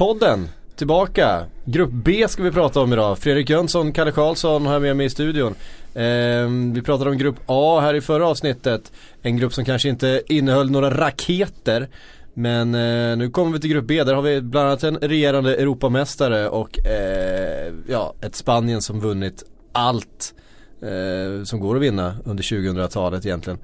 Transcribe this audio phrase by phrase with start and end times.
[0.00, 1.46] Podden tillbaka.
[1.64, 3.18] Grupp B ska vi prata om idag.
[3.18, 5.54] Fredrik Jönsson, Kalle Karlsson har med mig i studion.
[5.94, 8.92] Eh, vi pratade om Grupp A här i förra avsnittet.
[9.22, 11.88] En grupp som kanske inte innehöll några raketer.
[12.34, 15.56] Men eh, nu kommer vi till Grupp B, där har vi bland annat en regerande
[15.56, 20.34] Europamästare och eh, ja, ett Spanien som vunnit allt
[20.82, 23.58] eh, som går att vinna under 2000-talet egentligen.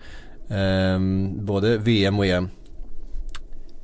[0.51, 2.49] Ehm, både VM och EM.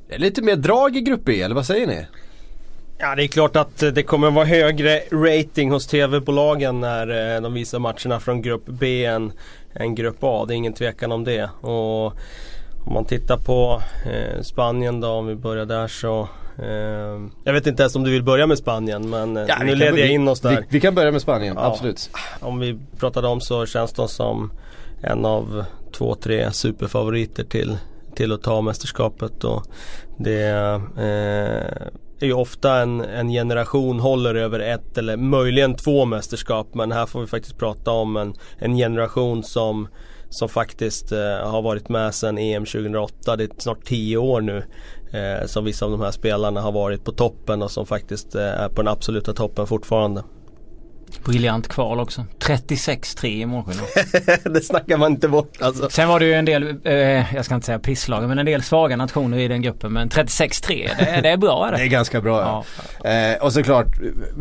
[0.07, 2.05] Det är lite mer drag i Grupp B, eller vad säger ni?
[3.03, 7.53] Ja det är klart att det kommer vara högre rating hos tv-bolagen när eh, de
[7.53, 9.31] visar matcherna från Grupp B än,
[9.73, 10.45] än Grupp A.
[10.47, 11.49] Det är ingen tvekan om det.
[11.61, 12.05] Och
[12.85, 17.67] om man tittar på eh, Spanien då, om vi börjar där så eh, Jag vet
[17.67, 20.27] inte ens om du vill börja med Spanien men eh, ja, nu leder jag in
[20.27, 20.49] oss där.
[20.49, 22.09] Vi, vi, kan börja med Spanien, ja, absolut.
[22.39, 24.51] Om vi pratade om så känns de som
[25.01, 25.65] en av
[25.97, 27.77] två, tre superfavoriter till,
[28.15, 29.43] till att ta mästerskapet.
[29.43, 29.63] Och
[30.17, 31.87] det eh,
[32.19, 36.73] är ju ofta en, en generation håller över ett eller möjligen två mästerskap.
[36.73, 39.87] Men här får vi faktiskt prata om en, en generation som
[40.33, 43.35] som faktiskt eh, har varit med sedan EM 2008.
[43.35, 44.63] Det är snart tio år nu
[45.11, 48.41] eh, som vissa av de här spelarna har varit på toppen och som faktiskt eh,
[48.41, 50.23] är på den absoluta toppen fortfarande.
[51.23, 52.25] Briljant kval också.
[52.39, 53.85] 36-3 i målskillnad.
[54.53, 55.89] det snackar man inte bort alltså.
[55.89, 58.63] Sen var det ju en del, eh, jag ska inte säga pisslag, men en del
[58.63, 59.93] svaga nationer i den gruppen.
[59.93, 61.77] Men 36-3, det, det, är bra är det.
[61.77, 62.63] Det är ganska bra
[63.01, 63.09] ja.
[63.09, 63.87] Eh, och såklart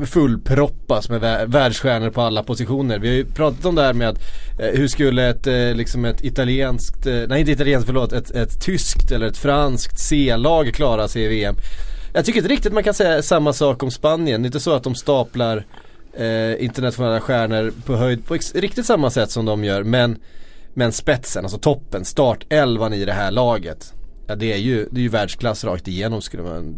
[0.06, 2.98] fullproppas med världsstjärnor på alla positioner.
[2.98, 4.18] Vi har ju pratat om det här med att
[4.58, 8.60] eh, hur skulle ett, eh, liksom ett italienskt, eh, nej inte italienskt förlåt, ett, ett
[8.60, 11.54] tyskt eller ett franskt C-lag klara sig i VM.
[12.14, 14.42] Jag tycker inte riktigt man kan säga samma sak om Spanien.
[14.42, 15.64] Det är inte så att de staplar
[16.12, 19.82] eh, internationella stjärnor på höjd på riktigt samma sätt som de gör.
[19.82, 20.18] Men,
[20.74, 23.94] men spetsen, alltså toppen, startelvan i det här laget.
[24.26, 26.74] Ja det är ju, det är ju världsklass rakt igenom skulle man,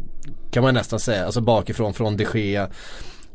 [0.51, 1.25] kan man nästan säga.
[1.25, 2.69] Alltså bakifrån från de Gea.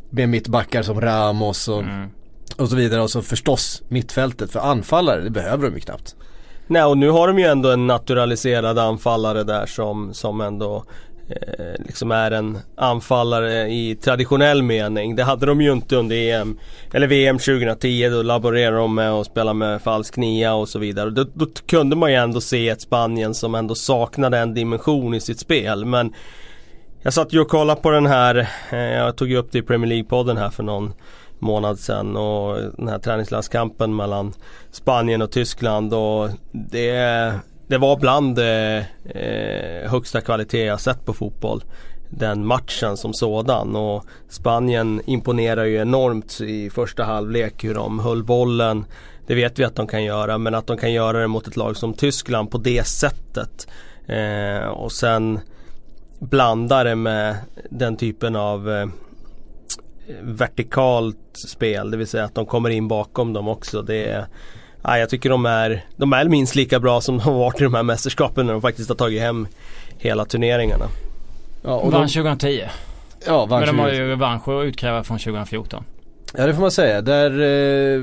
[0.09, 2.09] Med mittbackar som Ramos och, mm.
[2.57, 3.01] och så vidare.
[3.01, 4.51] Och så förstås mittfältet.
[4.51, 6.15] För anfallare, det behöver de ju knappt.
[6.67, 10.85] Nej och nu har de ju ändå en naturaliserad anfallare där som, som ändå
[11.29, 15.15] Eh, liksom är en anfallare i traditionell mening.
[15.15, 16.59] Det hade de ju inte under EM
[16.93, 18.09] eller VM 2010.
[18.09, 21.09] Då laborerade de med att spela med falsk nia och så vidare.
[21.09, 25.19] Då, då kunde man ju ändå se ett Spanien som ändå saknade en dimension i
[25.19, 25.85] sitt spel.
[25.85, 26.13] Men
[27.01, 28.35] jag satt ju och kollade på den här,
[28.71, 30.93] eh, jag tog ju upp det i Premier League-podden här för någon
[31.39, 34.33] månad sedan och den här träningslandskampen mellan
[34.71, 37.33] Spanien och Tyskland och det
[37.69, 38.77] det var bland eh,
[39.23, 41.63] eh, högsta kvalitet jag sett på fotboll.
[42.09, 48.23] Den matchen som sådan och Spanien imponerar ju enormt i första halvlek hur de höll
[48.23, 48.85] bollen.
[49.27, 51.57] Det vet vi att de kan göra men att de kan göra det mot ett
[51.57, 53.67] lag som Tyskland på det sättet.
[54.07, 55.39] Eh, och sen
[56.19, 57.35] blanda det med
[57.69, 58.87] den typen av eh,
[60.21, 61.91] vertikalt spel.
[61.91, 63.81] Det vill säga att de kommer in bakom dem också.
[63.81, 64.27] Det är
[64.83, 67.63] ja, jag tycker de är, de är minst lika bra som de har varit i
[67.63, 69.47] de här mästerskapen när de faktiskt har tagit hem
[69.97, 70.85] hela turneringarna.
[71.63, 72.63] Ja, och vann 2010.
[73.25, 75.83] Ja, vann Men de har ju revansch att utkräva från 2014.
[76.37, 77.01] Ja det får man säga.
[77.01, 77.31] Där...
[77.31, 77.99] Eh,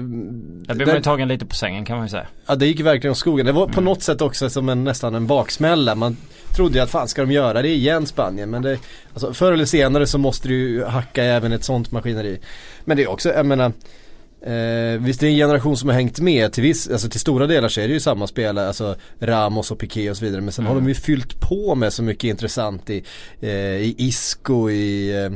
[0.66, 2.26] där blev man ju tagen lite på sängen kan man ju säga.
[2.47, 3.47] Ja det gick verkligen åt skogen.
[3.47, 3.84] Det var på mm.
[3.84, 5.94] något sätt också som en, nästan en baksmälla.
[5.94, 6.16] Man
[6.56, 8.50] trodde ju att fan ska de göra det igen Spanien.
[8.50, 8.78] Men det,
[9.12, 12.38] alltså, förr eller senare så måste du ju hacka även ett sånt maskineri.
[12.84, 13.72] Men det är också, jag menar
[14.46, 17.46] Eh, visst det är en generation som har hängt med till viss, alltså till stora
[17.46, 20.41] delar så är det ju samma spelare, alltså Ramos och Piqué och så vidare.
[20.41, 20.74] Men sen mm.
[20.74, 23.04] har de ju fyllt på med så mycket intressant i,
[23.41, 25.30] eh, i Isco, i eh,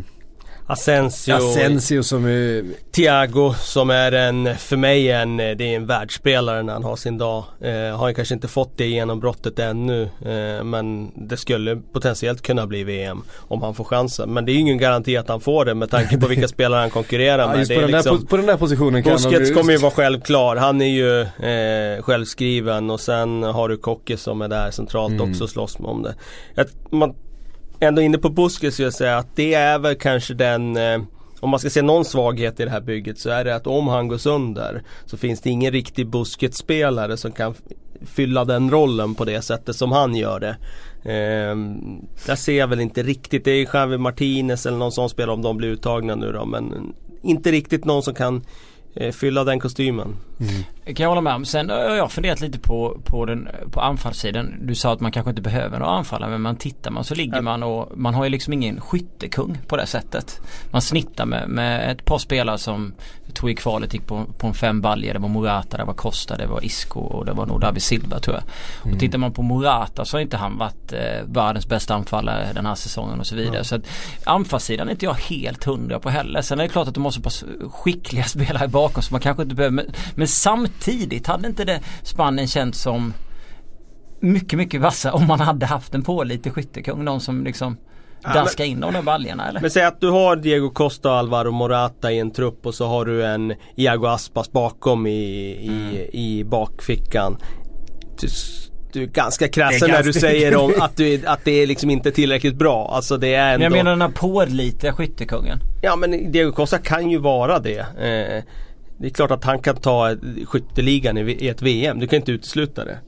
[0.71, 1.35] Asensio.
[1.35, 2.65] Asensio som är...
[2.93, 7.19] Thiago som är en, för mig en, det är en världsspelare när han har sin
[7.19, 7.45] dag.
[7.61, 10.03] Eh, har kanske inte fått det genombrottet ännu.
[10.03, 14.33] Eh, men det skulle potentiellt kunna bli VM om han får chansen.
[14.33, 16.91] Men det är ingen garanti att han får det med tanke på vilka spelare han
[16.91, 17.71] konkurrerar med.
[17.71, 20.57] Ja, på, den liksom, på, den där positionen kan Busquets kommer ju vara självklar.
[20.57, 25.31] Han är ju eh, självskriven och sen har du Kocke som är där centralt mm.
[25.31, 26.15] också och slåss om det.
[26.63, 27.15] Att man
[27.81, 31.03] ändå inne på Busquets skulle jag säga att det är väl kanske den eh,
[31.41, 33.89] om man ska se någon svaghet i det här bygget så är det att om
[33.89, 37.55] han går sönder så finns det ingen riktig busketspelare som kan
[38.07, 40.57] fylla den rollen på det sättet som han gör det.
[41.05, 41.57] Eh,
[42.27, 45.57] jag ser väl inte riktigt, det är Javi Martinez eller någon sån spelare om de
[45.57, 48.43] blir uttagna nu då men inte riktigt någon som kan eh,
[49.13, 50.17] fylla den kostymen.
[50.85, 51.45] Det kan jag hålla med om.
[51.45, 54.55] Sen har jag funderat lite på, på, den, på anfallssidan.
[54.61, 57.41] Du sa att man kanske inte behöver några anfallare men man tittar man så ligger
[57.41, 60.41] man och man har ju liksom ingen skyttekung på det sättet.
[60.71, 62.93] Man snittar med, med ett par spelare som
[63.31, 65.15] tror i kvalet gick på, på en fem baljer.
[65.15, 68.21] Det var Morata, det var Costa, det var Isco och det var nog David Silva
[68.21, 68.45] tror jag.
[68.83, 68.95] Mm.
[68.95, 72.67] Och tittar man på Morata så har inte han varit eh, världens bästa anfallare den
[72.67, 73.55] här säsongen och så vidare.
[73.55, 73.65] Mm.
[73.65, 73.83] Så att
[74.25, 76.43] anfallssidan är inte jag helt hundra på heller.
[76.43, 79.43] Sen är det klart att de har så pass skickliga spelare bakom så man kanske
[79.43, 79.75] inte behöver.
[79.75, 83.13] Men, men samtidigt hade inte det Spanien känts som
[84.21, 87.05] mycket, mycket vassa om man hade haft en pålitlig skyttekung.
[87.05, 87.77] Någon som liksom
[88.23, 89.61] daska in de där baljorna eller?
[89.61, 92.87] Men säg att du har Diego Costa och Alvaro Morata i en trupp och så
[92.87, 95.95] har du en Iago Aspas bakom i, mm.
[95.95, 97.37] i, i bakfickan.
[98.21, 98.29] Du,
[98.93, 102.11] du är ganska krass när du säger om att, du, att det är liksom inte
[102.11, 102.91] tillräckligt bra.
[102.95, 103.65] Alltså det är ändå...
[103.65, 105.59] Jag menar den här pålitliga skyttekungen.
[105.83, 107.79] Ja men Diego Costa kan ju vara det.
[107.79, 108.45] Eh,
[108.99, 111.99] det är klart att han kan ta skytteligan i, i ett VM.
[111.99, 112.99] Du kan inte utesluta det.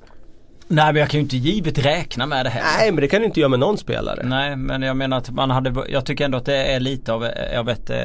[0.72, 2.62] Nej men jag kan ju inte givet räkna med det här.
[2.78, 4.22] Nej men det kan du inte göra med någon spelare.
[4.24, 7.28] Nej men jag menar att man hade, jag tycker ändå att det är lite av,
[7.58, 7.90] av ett...
[7.90, 7.96] Eh,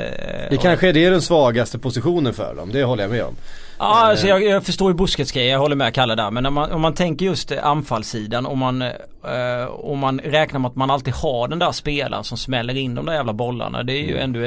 [0.50, 3.36] det kanske är det den svagaste positionen för dem, det håller jag med om.
[3.80, 6.32] Ja, alltså jag, jag förstår ju Busquets grej, jag håller med Kalle där.
[6.32, 10.70] Men om man, om man tänker just anfallssidan om man, eh, om man räknar med
[10.70, 13.84] att man alltid har den där spelaren som smäller in de där jävla bollarna.
[13.84, 14.40] Det är ju ändå,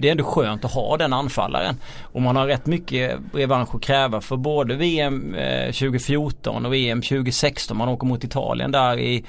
[0.00, 1.76] det är ändå skönt att ha den anfallaren.
[2.02, 7.02] Och man har rätt mycket revansch att kräva för både VM eh, 2014 och VM
[7.02, 7.76] 2016.
[7.76, 9.24] Man åker mot Italien där i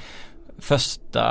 [0.60, 1.22] första,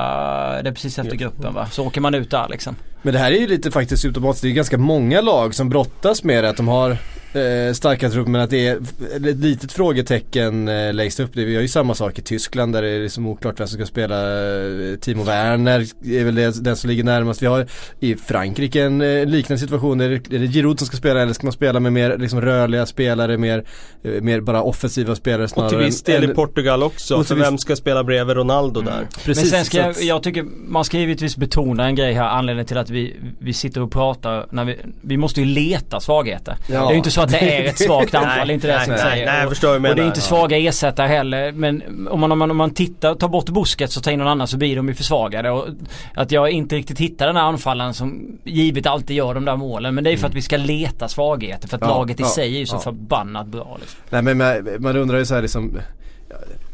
[0.62, 1.66] det är precis efter gruppen va?
[1.70, 2.76] Så åker man ut där liksom.
[3.02, 4.42] Men det här är ju lite faktiskt symptomatiskt.
[4.42, 6.50] Det är ganska många lag som brottas med det.
[6.50, 6.96] Att de har
[7.32, 8.76] eh, starka trupper men att det är
[9.14, 11.30] ett litet frågetecken eh, längst upp.
[11.32, 13.86] Vi har ju samma sak i Tyskland där det är liksom oklart vem som ska
[13.86, 14.16] spela.
[14.16, 17.42] Eh, Timo Werner är väl det, den som ligger närmast.
[17.42, 17.66] Vi har
[18.00, 20.00] i Frankrike en eh, liknande situation.
[20.00, 22.40] Är det, är det Giroud som ska spela eller ska man spela med mer liksom,
[22.40, 23.64] rörliga spelare, mer,
[24.02, 25.66] eh, mer bara offensiva spelare snarare?
[25.66, 27.24] Och till viss del i Portugal också.
[27.24, 28.92] För vem ska spela bredvid Ronaldo mm.
[28.92, 29.06] där?
[29.24, 29.44] Precis.
[29.44, 32.24] Men sen ska jag, jag tycker man ska givetvis betona en grej här.
[32.24, 34.46] Anledningen till att vi, vi sitter och pratar.
[34.50, 36.56] När vi, vi måste ju leta svagheter.
[36.68, 36.80] Ja.
[36.80, 38.46] Det är ju inte så att det är ett svagt anfall.
[38.46, 39.26] det är inte det som jag säger.
[39.26, 39.92] Nej, jag förstår du menar.
[39.92, 41.52] Och det är inte svaga ersättare heller.
[41.52, 44.28] Men om man, om man, om man tittar, tar bort busket och tar in någon
[44.28, 45.50] annan så blir de ju försvagade.
[45.50, 45.68] Och
[46.14, 49.94] att jag inte riktigt hittar den här anfallaren som givet alltid gör de där målen.
[49.94, 51.68] Men det är för att vi ska leta svagheter.
[51.68, 52.80] För att ja, laget i ja, sig är ju så ja.
[52.80, 53.76] förbannat bra.
[53.80, 54.00] Liksom.
[54.10, 55.78] Nej men man, man undrar ju så här liksom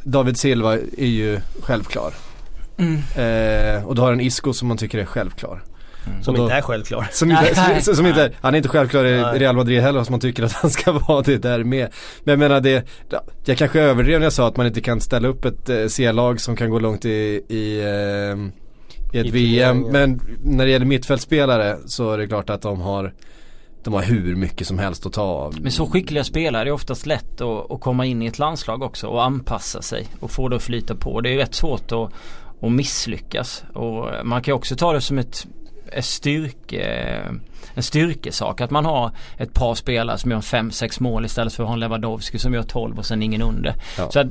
[0.02, 2.14] David Silva är ju självklar.
[2.78, 2.94] Mm.
[2.96, 5.62] Eh, och du har en Isco som man tycker är självklar.
[6.06, 6.22] Mm.
[6.22, 7.08] Som då, inte är självklar.
[7.12, 10.12] Som inte, som, som, som inte, han är inte självklar i Real Madrid heller som
[10.12, 11.88] man tycker att han ska vara det där med.
[12.24, 12.86] Men jag menar det,
[13.44, 16.40] jag kanske överdrev när jag sa att man inte kan ställa upp ett eh, C-lag
[16.40, 19.82] som kan gå långt i, i, eh, i ett I VM.
[19.82, 19.92] Ja.
[19.92, 23.12] Men när det gäller mittfältspelare så är det klart att de har
[23.86, 25.60] de har hur mycket som helst att ta av.
[25.60, 28.82] Men så skickliga spelare är det oftast lätt att, att komma in i ett landslag
[28.82, 31.20] också och anpassa sig och få det att flyta på.
[31.20, 32.12] Det är rätt svårt att,
[32.62, 33.64] att misslyckas.
[33.74, 35.46] Och man kan också ta det som ett
[36.00, 36.84] styrke,
[37.74, 38.60] en styrkesak.
[38.60, 41.80] Att man har ett par spelare som gör 5-6 mål istället för att ha en
[41.80, 43.74] Lewandowski som gör 12 och sen ingen under.
[43.98, 44.10] Ja.
[44.10, 44.26] Så att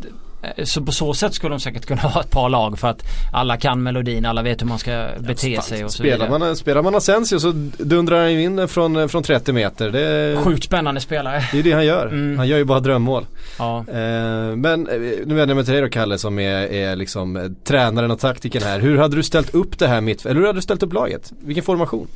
[0.64, 3.02] så på så sätt skulle de säkert kunna ha ett par lag för att
[3.34, 6.40] alla kan melodin, alla vet hur man ska bete ja, sig och så spelar vidare.
[6.40, 9.90] Man, spelar man Asensio så dundrar han in från, från 30 meter.
[9.90, 11.44] Det är, Sjukt spännande spelare.
[11.52, 12.08] Det är det han gör.
[12.08, 12.38] Mm.
[12.38, 13.26] Han gör ju bara drömmål.
[13.60, 13.78] Ja.
[13.78, 17.38] Eh, men eh, nu vänder jag mig till dig då Kalle som är, är liksom
[17.38, 18.80] eh, tränaren och taktiken här.
[18.80, 21.34] Hur hade du ställt upp det här mitt, eller hur hade du ställt upp laget?
[21.40, 22.08] Vilken formation?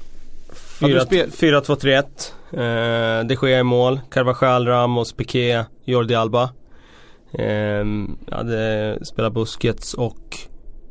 [0.79, 2.03] 4-2-3-1.
[2.51, 3.99] Eh, det sker i mål.
[4.09, 6.49] Carvajal, Ramos, Piqué, Jordi Alba.
[7.31, 10.37] Um, jag hade spelat Busquets och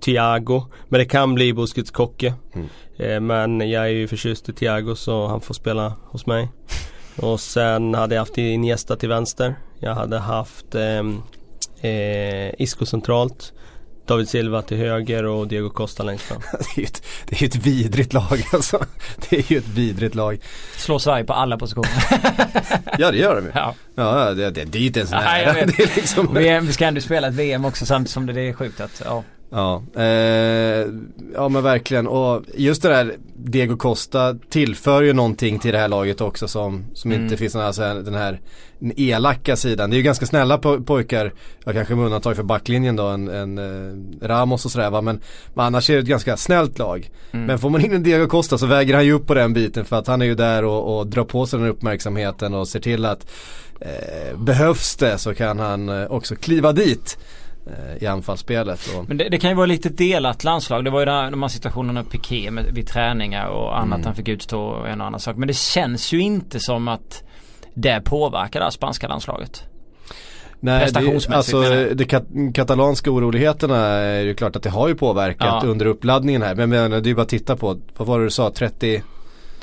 [0.00, 0.64] Thiago.
[0.88, 2.34] Men det kan bli Busquets Kocke.
[2.54, 2.68] Mm.
[3.00, 6.48] Uh, men jag är ju förtjust i Thiago så han får spela hos mig.
[7.16, 9.54] och sen hade jag haft Iniesta till vänster.
[9.78, 11.22] Jag hade haft um,
[11.84, 13.52] uh, Isco centralt.
[14.08, 16.40] David Silva till höger och Diego Costa längst fram.
[16.52, 18.84] det, är ju ett, det är ett vidrigt lag alltså.
[19.28, 20.40] Det är ju ett vidrigt lag.
[20.76, 22.04] Slår Sverige på alla positioner.
[22.98, 23.50] ja det gör de ju.
[23.54, 25.42] Ja, ja det, det, det är ju inte ens nära.
[25.42, 26.34] Ja, det är liksom...
[26.66, 29.24] vi ska ändå spela ett VM också samtidigt som det, det är sjukt att, ja.
[29.50, 30.86] Ja, eh,
[31.34, 35.88] ja men verkligen och just det där Diego Costa tillför ju någonting till det här
[35.88, 37.22] laget också som, som mm.
[37.22, 38.40] inte finns någon, alltså, den här
[38.80, 39.90] elaka sidan.
[39.90, 41.32] Det är ju ganska snälla po pojkar,
[41.64, 45.00] jag kanske med undantag för backlinjen då, en, en eh, Ramos och sådär va.
[45.00, 45.20] Men,
[45.54, 47.10] men annars är det ett ganska snällt lag.
[47.30, 47.46] Mm.
[47.46, 49.84] Men får man in en Diego Costa så väger han ju upp på den biten
[49.84, 52.80] för att han är ju där och, och drar på sig den uppmärksamheten och ser
[52.80, 53.30] till att
[53.80, 57.18] eh, behövs det så kan han eh, också kliva dit
[58.00, 58.90] i anfallsspelet.
[59.08, 60.84] Men det, det, kan ju vara lite delat landslag.
[60.84, 64.06] Det var ju där, de här situationerna Piqué med, vid träningar och annat mm.
[64.06, 65.36] han fick utstå en och annan sak.
[65.36, 67.22] Men det känns ju inte som att
[67.74, 69.64] det påverkar det här spanska landslaget.
[70.60, 71.62] Nej, det, alltså
[71.94, 75.68] de kat katalanska oroligheterna är ju klart att det har ju påverkat Ja.
[75.68, 76.54] under uppladdningen här.
[76.54, 79.02] Men, men det är ju bara att titta på, vad var det du sa, 30,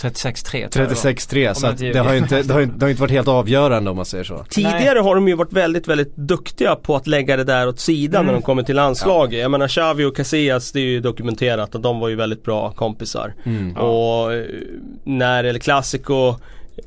[0.01, 1.11] 36-3 tror jag det var.
[1.11, 3.27] 36-3 så att inte det har inte, det har, ju- det har inte varit helt
[3.27, 4.45] avgörande om man säger så.
[4.49, 8.19] Tidigare har de ju varit väldigt, väldigt duktiga på att lägga det där åt sidan
[8.21, 8.25] Mm.
[8.25, 9.39] när de kommer till landslaget.
[9.39, 12.71] Jag menar Xavi och Casillas, det är ju dokumenterat att de var ju väldigt bra
[12.71, 13.33] kompisar.
[13.43, 13.75] Mm.
[13.77, 14.45] Och eh,
[15.03, 16.35] när El Clasico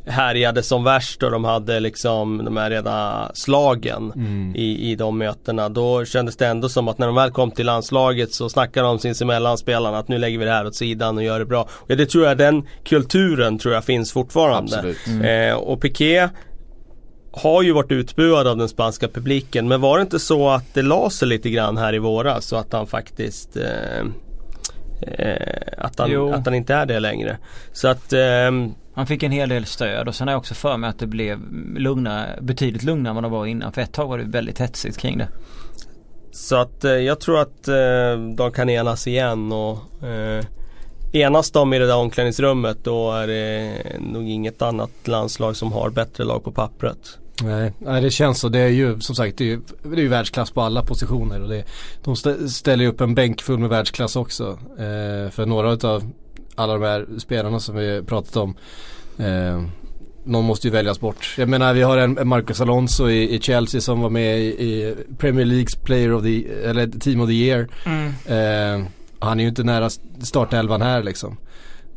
[0.07, 4.57] härjade som värst och de hade liksom de här reda slagen Mm.
[4.57, 5.69] i, i de mötena.
[5.69, 8.99] Då kändes det ändå som att när de väl kom till landslaget så snackade de
[8.99, 11.69] sinsemellan spelarna att nu lägger vi det här åt sidan och gör det bra.
[11.71, 14.77] Och det tror jag, den kulturen tror jag finns fortfarande.
[14.77, 15.25] Absolut.
[15.25, 16.29] Eh, och Piqué
[17.33, 20.83] har ju varit utbuad av den spanska publiken men var det inte så att det
[20.83, 23.99] la sig lite grann här i våras så att han faktiskt eh,
[25.03, 26.33] eh, att, han, Jo.
[26.33, 27.39] att han inte är det längre.
[27.73, 30.77] Så att ehm, Han fick en hel del stöd och sen har jag också för
[30.77, 31.39] mig att det blev
[31.77, 33.73] lugnare, betydligt lugnare än vad det var innan.
[33.73, 35.29] För ett tag var det väldigt hetsigt kring det.
[36.33, 40.45] Så att eh, jag tror att eh, de kan enas igen och eh,
[41.13, 45.91] Enas de i det där omklädningsrummet då är det nog inget annat landslag som har
[45.91, 47.19] bättre lag på pappret.
[47.43, 48.49] Nej, nej, det känns så.
[48.49, 51.43] Det är ju som sagt det är ju, det är ju världsklass på alla positioner.
[51.43, 51.65] Och det,
[52.05, 54.59] de stä- ställer ju upp en bänk full med världsklass också.
[54.79, 56.03] Eh, för några av
[56.59, 58.55] alla de här spelarna som vi pratat om.
[59.19, 59.63] Eh,
[60.25, 61.35] någon måste ju väljas bort.
[61.39, 64.95] Jag menar vi har en, Marcus Alonso i, i Chelsea som var med i, i
[65.19, 67.69] Premier Leagues Player of the, eller Team of the Year.
[68.27, 68.85] Eh,
[69.19, 69.91] han är ju inte nära
[70.23, 71.37] startelvan här liksom.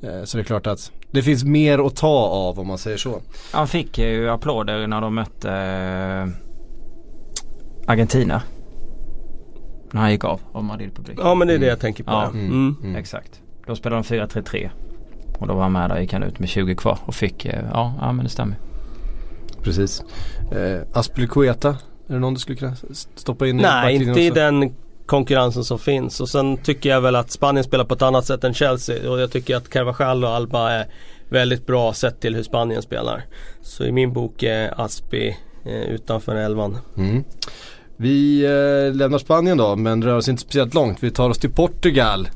[0.04, 2.98] Eh, så det är klart att det finns mer att ta av om man säger
[2.98, 3.22] så.
[3.52, 6.28] Han fick ju applåder när de mötte eh,
[7.92, 8.42] Argentina.
[9.92, 11.26] När han gick av av Madrid-publiken.
[11.26, 12.12] Ja men det är det jag tänker på.
[12.12, 12.24] Ja.
[12.24, 12.30] Ja.
[12.40, 12.46] Mm.
[12.46, 12.76] Mm.
[12.84, 12.96] Mm.
[12.96, 13.42] Exakt.
[13.66, 14.70] Då spelade de 4-3-3.
[15.40, 17.64] Och då var han med där, gick han ut med 20 kvar och fick, eh,
[17.74, 18.58] ja, ja men det stämmer.
[19.64, 20.04] Precis.
[20.52, 21.70] Eh, Aspelikueta,
[22.08, 22.76] är det någon du skulle kunna
[23.16, 24.74] stoppa in i Nej, backlinjen inte i den
[25.06, 26.22] konkurrensen som finns.
[26.22, 29.12] Och sen tycker jag väl att Spanien spelar på ett annat sätt än Chelsea.
[29.12, 30.88] Och jag tycker att Carvajal och Alba är
[31.30, 33.26] väldigt bra sett till hur Spanien spelar.
[33.62, 36.78] Så i min bok är Aspi eh, utanför elvan.
[36.98, 37.24] Mm.
[37.98, 41.04] Vi eh, lämnar Spanien då men rör oss inte speciellt långt.
[41.04, 42.28] Vi tar oss till Portugal.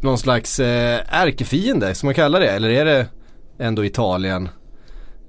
[0.00, 2.50] Någon slags eh, ärkefiende, som man kallar det?
[2.50, 3.06] Eller är det
[3.58, 4.48] ändå Italien?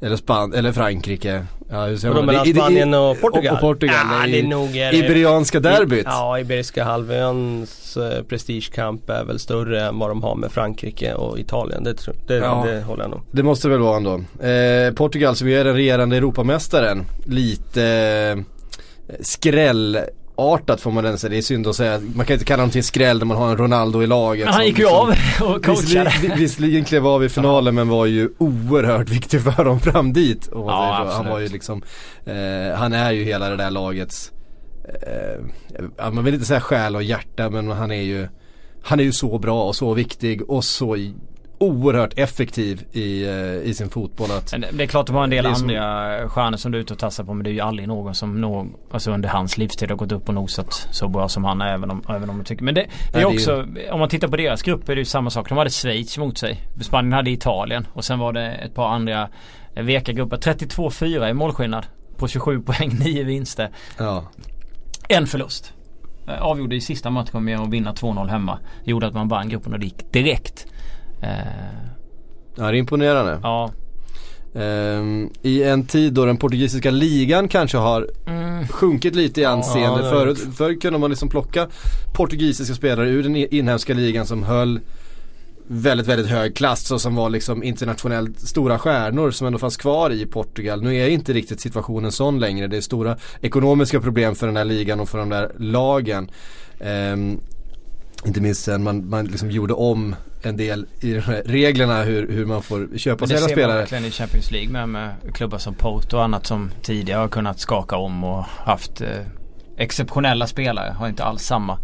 [0.02, 1.46] Eller, Span eller Frankrike?
[1.70, 2.36] Ja, hur säger man?
[2.36, 3.56] I- i- Spanien och Portugal?
[3.56, 3.96] Och, Portugal.
[4.12, 6.06] Ja, i, det är nog är det- Iberianska derbyt.
[6.06, 11.40] Ja, Iberiska halvöns eh, prestigekamp är väl större än vad de har med Frankrike och
[11.40, 11.84] Italien.
[11.84, 12.64] Det, tror, det, Ja.
[12.68, 13.22] det håller jag nog.
[13.32, 14.14] Det måste det väl vara ändå.
[14.48, 17.06] Eh, Portugal som är den regerande Europamästaren.
[17.26, 17.84] Lite
[19.20, 19.22] eh,
[20.38, 21.30] skrällartat får man den säga.
[21.30, 22.00] Det är synd att säga.
[22.16, 24.46] Man kan inte kalla dem till skräll när man har en Ronaldo i laget.
[24.46, 26.12] Men han gick ju liksom- av och coachade.
[26.38, 30.50] Visserligen, klev av i finalen men var ju oerhört viktig för dem fram dit.
[30.54, 31.10] Man Ja.
[31.12, 31.82] Han var ju liksom,
[32.26, 34.32] eh, han är ju hela det där lagets,
[35.04, 38.28] eh, man vill inte säga själ och hjärta men han är ju,
[38.84, 40.96] han är ju så bra och så viktig och så
[41.60, 45.30] oerhört effektiv i, eh, i sin fotboll att det- Det är klart det var en
[45.30, 47.60] del som- andra stjärnor som du är ute och tassar på men det är ju
[47.60, 51.30] aldrig någon som någon, alltså under hans livstid har gått upp och nosat så bra
[51.30, 52.64] som han är även om, även om jag tycker.
[52.64, 55.02] Men det, det är det är också, om man tittar på deras grupp är det
[55.02, 55.50] ju samma sak.
[55.50, 56.62] De hade Schweiz mot sig.
[56.82, 59.30] Spanien hade Italien och sen var det ett par andra
[59.76, 60.38] veka grupper.
[60.38, 61.86] 32-4 i målskillnad
[62.18, 63.70] på 27 poäng, 9 vinster.
[63.98, 64.24] ja.
[65.10, 65.74] En förlust.
[66.28, 68.60] Eh, Avgjorde i sista matchen med att vinna 2-0 hemma.
[68.84, 70.66] Gjorde att man vann gruppen och det gick direkt.
[71.22, 71.30] Eh,
[72.56, 73.40] ja det är imponerande.
[73.44, 73.72] ja.
[74.56, 78.68] Ehm, I en tid då den portugisiska ligan kanske har Mm.
[78.68, 80.04] sjunkit lite i anseende.
[80.04, 81.68] har Förut, förr kunde man liksom plocka
[82.14, 84.80] portugisiska spelare ur den inhemska ligan som höll
[85.68, 90.10] väldigt, väldigt hög klass och som var liksom internationellt stora stjärnor som ändå fanns kvar
[90.10, 90.82] i Portugal.
[90.84, 92.68] Nu är inte riktigt situationen sån längre.
[92.68, 96.32] Det är stora ekonomiska problem för den här ligan och för de där lagen.
[96.80, 97.40] Ehm,
[98.26, 102.28] inte minst sen man, man liksom gjorde om en del i de här reglerna hur,
[102.32, 103.78] hur man får köpa Men sina det ser man spelare.
[103.80, 107.60] verkligen i Champions League med, med klubbar som Porto och annat som tidigare har kunnat
[107.60, 109.10] skaka om och haft eh,
[109.78, 110.94] exceptionella spelare.
[110.94, 111.78] Har inte alls samma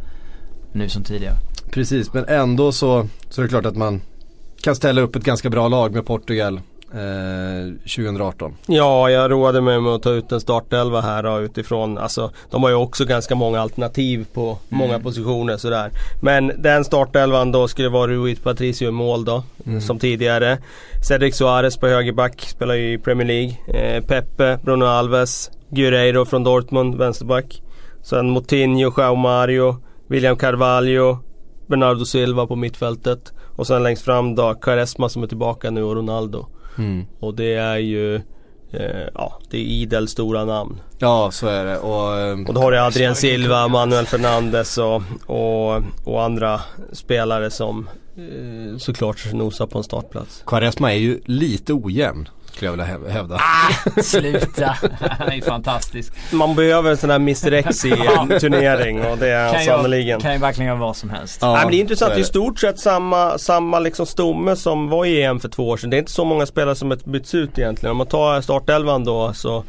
[0.74, 1.36] nu som tidigare.
[1.72, 4.02] Precis, men ändå så, så är det klart att man
[4.64, 6.62] kan ställa upp ett ganska bra lag med Portugal
[6.94, 8.54] eh, 2018.
[8.66, 12.64] Ja, jag roade mig med att ta ut en startelva här då, utifrån, alltså de
[12.64, 15.92] har ju också ganska många alternativ på många positioner sådär.
[16.22, 19.44] Men den startelvan då skulle vara Rui Patricio i mål då,
[19.82, 20.58] som tidigare.
[21.08, 23.58] Cedric Suarez på högerback, spelar ju i Premier League.
[23.68, 27.62] Eh, Pepe, Bruno Alves, Guerreiro från Dortmund, vänsterback.
[28.02, 29.76] Sen Moutinho, João Mario,
[30.08, 31.18] William Carvalho,
[31.68, 33.34] Bernardo Silva på mittfältet.
[33.56, 36.48] Och sen längst fram då Quaresma som är tillbaka nu och Ronaldo.
[37.20, 38.15] Och det är ju
[38.72, 40.82] eh, ja, det är idel stora namn.
[41.00, 45.01] Ja så är det och, ehm, Och då har du Adrian Silva, Manuel Fernandes och,
[45.25, 46.62] och, och andra
[46.92, 50.44] spelare som eh, såklart nosar på en startplats.
[50.46, 53.40] Quaresma är ju lite ojämn skulle jag vilja häv- hävda.
[54.04, 54.76] Sluta!
[55.20, 56.14] Han är ju fantastisk.
[56.32, 60.20] Man behöver en sån här Mr X i en turnering och det är Kan sannerligen.
[60.20, 61.38] ju, kan ju verkligen göra vad som helst.
[61.42, 64.06] Ja, Nej, men det är intressant, så det är i stort sett samma, samma liksom
[64.06, 65.90] stomme som var i EM för två år sedan.
[65.90, 67.92] Det är inte så många spelare som har bytts ut egentligen.
[67.92, 69.64] Om man tar startelvan då så eh,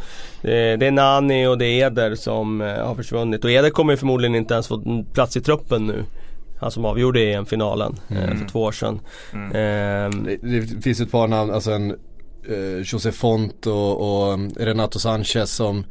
[0.79, 3.45] Det är Nani och det är Eder som eh, har försvunnit.
[3.45, 6.05] Och Eder kommer ju förmodligen inte ens få plats i truppen nu.
[6.61, 9.01] Han som avgjorde EM-finalen eh, för två år sedan.
[9.55, 10.37] Ehm, Det,
[10.67, 11.97] det finns ett par namn, alltså en
[12.49, 15.85] eh, José Font och, och Renato Sanchez som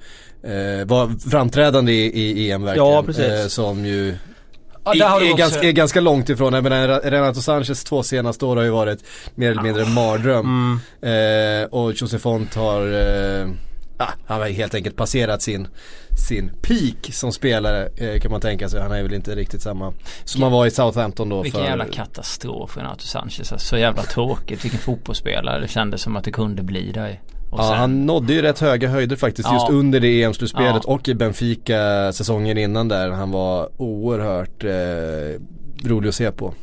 [0.44, 2.06] eh, var framträdande i,
[2.42, 2.90] i EM verkligen.
[2.90, 3.24] Ja, precis.
[3.26, 4.16] Eh, som ju
[4.86, 6.54] Ja, är, också- ganska, är ganska långt ifrån.
[6.54, 9.00] Jag menar, Renato Sanchez två senaste år har ju varit
[9.36, 10.80] mer eller mindre en mardröm.
[11.02, 12.82] Eh, och José Font har,
[13.42, 13.48] eh,
[13.98, 15.68] ah, han har helt enkelt passerat sin,
[16.16, 18.82] sin peak som spelare eh, kan man tänka sig.
[18.82, 19.94] Han är väl inte riktigt samma
[20.26, 21.42] som han var i Southampton då.
[21.42, 23.52] Vilken för, jävla katastrof Renato Sanchez.
[23.52, 24.66] Alltså, så jävla tråkigt.
[24.66, 25.60] Vilken fotbollsspelare.
[25.62, 27.22] Det kändes som att det kunde bli där.
[27.52, 29.54] Ja sen- han nådde ju rätt höga höjder faktiskt Ja.
[29.54, 30.94] just under det EM-slutspelet Ja.
[30.94, 33.10] och i Benfica säsongen innan där.
[33.10, 35.42] Han var oerhört eh,
[35.90, 36.54] rolig att se på.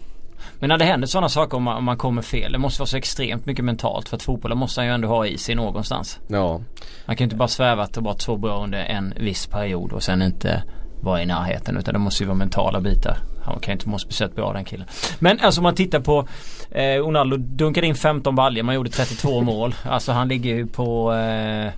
[0.61, 2.52] Men när det händer sådana saker om man, om man kommer fel.
[2.52, 4.09] Det måste vara så extremt mycket mentalt.
[4.09, 6.19] För att fotbollen måste han ju ändå ha i sig någonstans.
[6.29, 6.61] Ja,
[7.07, 9.93] Han kan ju inte bara sväva att det varit så bra under en viss period
[9.93, 10.62] och sen inte
[11.02, 11.76] vara i närheten.
[11.76, 13.19] Utan det måste ju vara mentala bitar.
[13.45, 14.87] Han kan ju inte må speciellt bra den killen.
[15.19, 16.29] Men alltså om man tittar på
[16.71, 18.62] eh, Ronaldo dunkade in 15 baljor.
[18.62, 19.75] Man gjorde 32 mål.
[19.83, 21.73] Alltså han ligger ju på eh,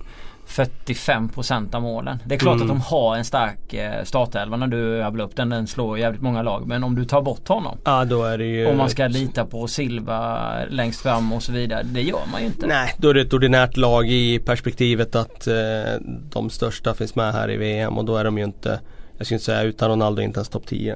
[0.47, 2.17] 45% av målen.
[2.25, 2.71] Det är klart Mm.
[2.71, 5.49] att de har en stark eh, startelva när du rabblar upp den.
[5.49, 6.67] Den slår jävligt många lag.
[6.67, 7.77] Men om du tar bort honom.
[7.85, 11.51] Ja då är det ju Om man ska lita på Silva längst fram och så
[11.51, 11.83] vidare.
[11.83, 12.67] Det gör man ju inte.
[12.67, 15.53] Nej, då är det ett ordinärt lag i perspektivet att eh,
[16.29, 18.79] de största finns med här i VM och då är de ju inte
[19.17, 20.95] Jag skulle inte säga utan Ronaldo inte ens topp 10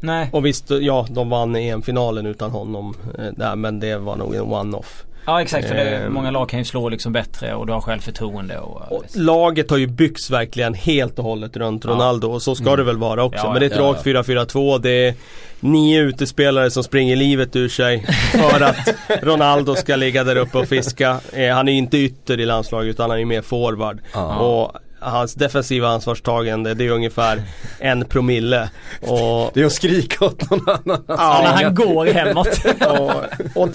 [0.00, 0.28] Nej.
[0.32, 4.42] Och visst, ja de vann EM-finalen utan honom eh, där, men det var nog en
[4.42, 6.12] one-off Ja exakt för det, Ehm.
[6.12, 9.76] många lag kan ju slå liksom bättre och du har självförtroende och, och Laget har
[9.76, 11.84] ju byggts verkligen helt och hållet runt.
[11.84, 13.44] Ronaldo och så ska det väl vara också.
[13.46, 14.78] Ja, men det är ett ja, rakt 4-4-2.
[14.78, 15.14] Det är
[15.60, 20.68] nio utespelare som springer livet ur sig för att Ronaldo ska ligga där uppe och
[20.68, 21.20] fiska.
[21.32, 23.98] Eh, han är ju inte ytter i landslaget utan han är ju mer forward.
[24.14, 24.38] Ja.
[24.38, 24.72] Och
[25.04, 27.42] hans defensiva ansvarstagande det är ungefär
[27.78, 28.70] en promille.
[29.00, 31.04] Och, det är att skrika åt någon annan.
[31.08, 32.60] Ja, när han går hemåt.
[33.00, 33.68] och, och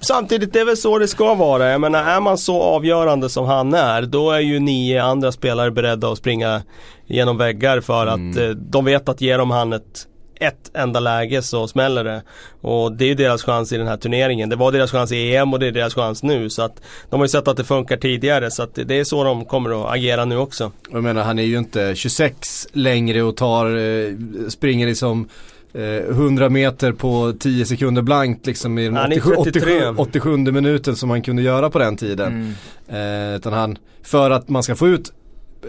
[0.00, 1.70] samtidigt det är väl så det ska vara.
[1.70, 5.70] Jag menar är man så avgörande som han är då är ju nio andra spelare
[5.70, 6.62] beredda att springa
[7.06, 10.06] genom väggar för att eh, de vet att ger de han ett
[10.42, 12.22] ett enda läge så smäller det.
[12.60, 14.48] Och det är ju deras chans i den här turneringen.
[14.48, 16.50] Det var deras chans i EM och det är deras chans nu.
[16.50, 19.24] Så att de har ju sett att det funkar tidigare så att det är så
[19.24, 20.72] de kommer att agera nu också.
[20.90, 24.14] Jag menar han är ju inte 26 längre och tar, eh,
[24.48, 25.28] springer liksom
[25.72, 29.88] eh, 100 meter på 10 sekunder blankt liksom i den Han är 87, 33.
[29.88, 32.54] 87, 87 minuten som man kunde göra på den tiden.
[32.88, 33.30] Mm.
[33.32, 35.12] Eh, utan han, för att man ska få ut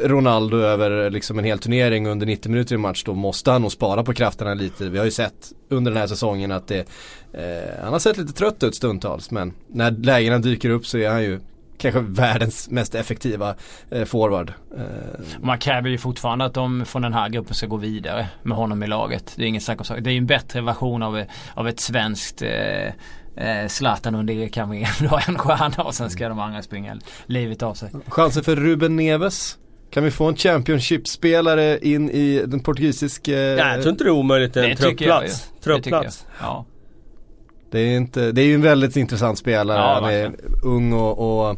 [0.04, 3.72] Ronaldo över liksom en hel turnering under 90 minuter i match då måste han nog
[3.72, 4.90] spara på krafterna lite.
[4.90, 6.80] Vi har ju sett under den här säsongen att det,
[7.34, 11.10] eh, han har sett lite trött ut stundtals men när lägena dyker upp så är
[11.10, 11.40] han ju
[11.78, 13.56] kanske världens mest effektiva
[13.92, 14.54] eh, forward.
[14.78, 14.84] Eh,
[15.42, 18.84] Man kräver ju fortfarande att de från den här gruppen ska gå vidare med honom
[18.84, 19.34] i laget.
[19.36, 20.04] Det är inget snack om saken.
[20.04, 22.86] Det är ju en bättre version av, av ett svenskt eh,
[23.36, 24.86] eh, Zlatan under Erik Hamrén.
[25.10, 27.90] Har en stjärna och sen ska de andra springa livet av sig.
[28.08, 29.58] chansen för Ruben Neves.
[29.94, 33.32] Kan vi få en Championship-spelare in i den portugisiska...
[33.32, 34.58] Nej, jag tror inte det är omöjligt.
[34.58, 35.24] En jag.
[35.64, 36.26] Trupplats.
[36.42, 36.66] Ja.
[37.72, 39.78] Det är, inte, det är ju en väldigt intressant spelare.
[39.78, 40.32] Ja, Han är
[40.64, 41.58] ung och, och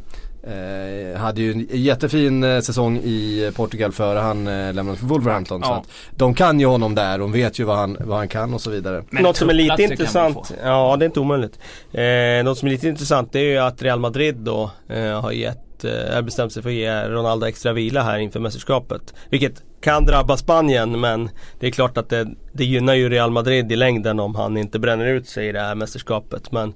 [0.50, 5.62] eh, hade ju en jättefin eh, säsong i Portugal före han eh, lämnade för Wolverhampton.
[5.64, 5.76] Så Ja.
[5.76, 8.62] att de kan ju honom där, de vet ju vad han, vad han kan och
[8.62, 9.04] så vidare.
[9.10, 11.60] Men något som är lite intressant, ja det är inte omöjligt.
[11.94, 15.32] Eh, något som är lite intressant det är ju att Real Madrid då eh, har
[15.32, 19.14] gett, eh, har bestämt sig för att ge Ronaldo extra vila här inför mästerskapet.
[19.30, 23.72] Vilket kan drabba Spanien men det är klart att det, det gynnar ju Real Madrid
[23.72, 26.52] i längden om han inte bränner ut sig i det här mästerskapet.
[26.52, 26.74] Men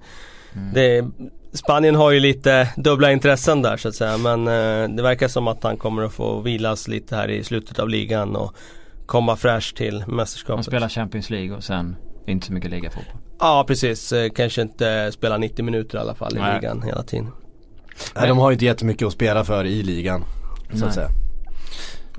[0.74, 1.06] det,
[1.54, 5.48] Spanien har ju lite dubbla intressen där så att säga men eh, det verkar som
[5.48, 8.56] att han kommer att få vilas lite här i slutet av ligan och
[9.06, 10.66] komma fräsch till Man mästerskapet.
[10.66, 11.96] spelar Champions League och sen
[12.28, 13.16] inte så mycket ligafotboll.
[13.40, 16.56] Ja precis, Eh, kanske inte spela 90 minuter i alla fall i Nej.
[16.56, 17.28] ligan hela tiden.
[18.16, 20.24] Nej, de har ju inte jättemycket att spela för i ligan.
[20.70, 20.88] Så Nej.
[20.88, 21.10] att säga.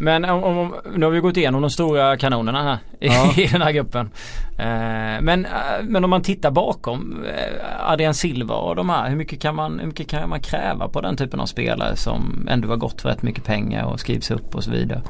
[0.01, 3.33] Men om, om, nu har vi gått igenom de stora kanonerna här ja.
[3.43, 4.11] i den här gruppen.
[4.59, 5.51] Eh, men, eh,
[5.83, 9.09] men om man tittar bakom eh, Adrian Silva och de här.
[9.09, 12.49] Hur mycket, kan man, hur mycket kan man kräva på den typen av spelare som
[12.51, 15.03] ändå har gått för rätt mycket pengar och skrivs upp och så vidare?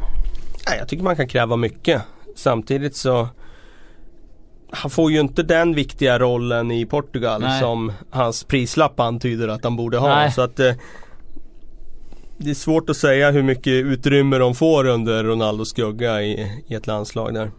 [0.79, 2.03] Jag tycker man kan kräva mycket.
[2.37, 3.29] Samtidigt så
[4.73, 7.61] han får ju inte den viktiga rollen i Portugal Nej.
[7.61, 10.09] som hans prislapp antyder att han borde ha.
[10.09, 10.33] Nej.
[10.33, 10.73] Så att eh,
[12.39, 16.75] Det är svårt att säga hur mycket utrymme de får under Ronaldos skugga i, i
[16.75, 17.51] ett landslag där.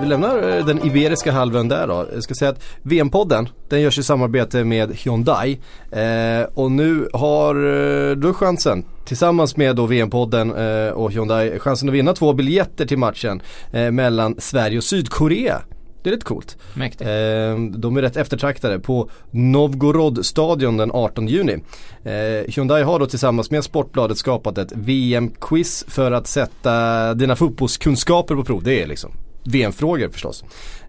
[0.00, 2.06] Vi lämnar eh, den Iberiska halvön där då.
[2.14, 5.60] Jag ska säga att VM-podden, den görs i samarbete med Hyundai.
[5.90, 11.88] Eh, och nu har eh, du chansen, tillsammans med då VM-podden eh, och Hyundai, chansen
[11.88, 15.62] att vinna två biljetter till matchen eh, mellan Sverige och Sydkorea.
[16.02, 16.56] Det är rätt coolt.
[16.74, 17.02] Mäktigt.
[17.02, 21.58] Eh, de är rätt eftertraktade på Novgorod-stadion den 18 juni.
[22.46, 28.44] Hyundai har då tillsammans med Sportbladet skapat ett VM-quiz för att sätta dina fotbollskunskaper på
[28.44, 28.62] prov.
[28.62, 29.12] Det är liksom
[29.44, 30.44] VM-frågor förstås.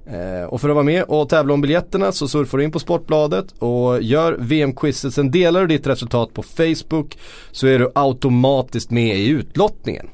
[0.05, 2.79] Eh, och för att vara med och tävla om biljetterna så surfar du in på
[2.79, 5.13] Sportbladet och gör VM-quizet.
[5.13, 7.17] Sen delar du ditt resultat på Facebook
[7.51, 10.09] så är du automatiskt med i utlottningen.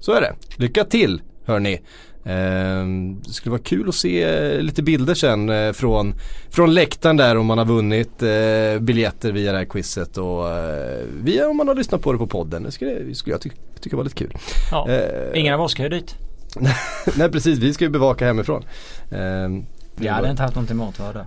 [0.00, 0.34] Så är det.
[0.56, 1.80] Lycka till hörni.
[2.24, 2.86] Eh,
[3.26, 6.14] det skulle vara kul att se lite bilder sen eh, från,
[6.50, 11.04] från läktaren där om man har vunnit eh, biljetter via det här quizet och eh,
[11.22, 12.62] via om man har lyssnat på det på podden.
[12.62, 14.32] Det skulle, skulle jag ty tycka var lite kul.
[14.70, 16.25] Ja, eh, ingen av oss ska ju dit.
[17.16, 18.64] Nej precis, vi ska ju bevaka hemifrån.
[19.10, 19.66] Um,
[20.00, 21.26] jag hade inte haft något emot att det.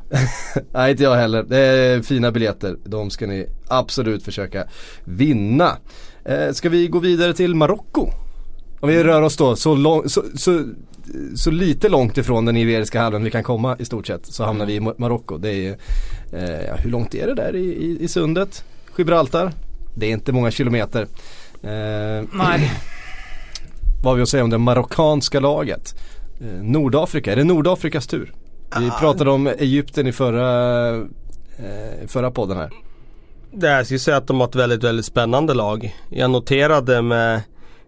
[0.71, 1.43] Nej inte jag heller.
[1.43, 2.77] Det är fina biljetter.
[2.83, 4.63] De ska ni absolut försöka
[5.03, 5.77] vinna.
[6.25, 8.09] Eh, ska vi gå vidare till Marocko?
[8.79, 10.63] Om vi rör oss då så, lång, så, så,
[11.35, 14.65] så, lite långt ifrån den Iberiska halvön vi kan komma i stort sett så hamnar
[14.65, 15.37] vi i Marocko.
[15.37, 15.77] Det är
[16.33, 18.63] eh, hur långt är det där i, i, i sundet?
[18.97, 19.51] Gibraltar?
[19.95, 21.01] Det är inte många kilometer.
[21.63, 22.71] Eh, Nej.
[24.03, 25.95] Vad har vi att säga om det marockanska laget?
[26.41, 28.33] Eh, Nordafrika, är det Nordafrikas tur?
[28.79, 28.99] Vi ah.
[28.99, 30.95] pratade om Egypten i förra,
[31.57, 32.69] eh, förra podden här.
[33.51, 35.95] Det jag skulle säga att de har ett väldigt, väldigt spännande lag.
[36.09, 37.41] Jag noterade med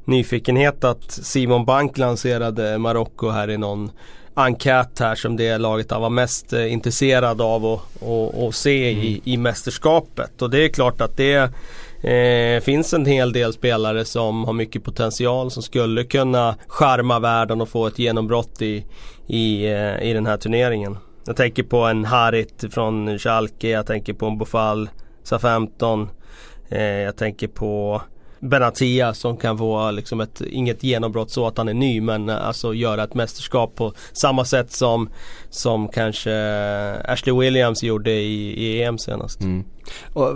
[0.06, 3.91] nyfikenhet att Simon Bank lanserade Marocko här i någon
[4.34, 9.04] enkät här som det laget han var mest eh, intresserad av att, se mm.
[9.04, 10.41] i, i mästerskapet.
[10.41, 11.50] Och det är klart att det
[12.04, 17.62] eh, finns en hel del spelare som har mycket potential som skulle kunna charma världen
[17.62, 18.86] och få ett genombrott i,
[19.28, 20.98] i, eh, i den här turneringen.
[21.26, 24.90] Jag tänker på en Harit från Schalke, jag tänker på en Bofal
[25.24, 26.08] SA-15.
[26.70, 28.02] Eh, jag tänker på
[28.41, 32.47] Benatia som kan få liksom ett, inget genombrott så att han är ny men eh,
[32.47, 35.10] alltså göra ett mästerskap på samma sätt som
[35.49, 36.34] Som kanske
[37.06, 39.41] Ashley Williams gjorde i, i EM senast.
[39.41, 39.63] Mm.
[40.13, 40.27] Och